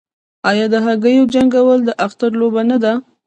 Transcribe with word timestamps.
آیا 0.49 0.65
د 0.73 0.75
هګیو 0.85 1.29
جنګول 1.33 1.79
د 1.85 1.89
اختر 2.05 2.31
لوبه 2.39 2.61
نه 2.69 2.77
ده؟ 2.83 2.93